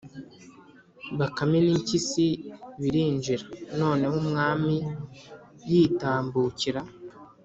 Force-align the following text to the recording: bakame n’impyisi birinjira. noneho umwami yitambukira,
bakame 1.17 1.57
n’impyisi 1.63 2.25
birinjira. 2.81 3.43
noneho 3.79 4.15
umwami 4.23 4.75
yitambukira, 5.69 6.81